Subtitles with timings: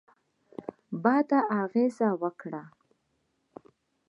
[1.03, 2.63] بده اغېزه وکړه.